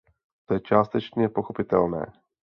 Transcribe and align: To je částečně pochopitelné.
To 0.45 0.53
je 0.53 0.59
částečně 0.59 1.29
pochopitelné. 1.29 2.05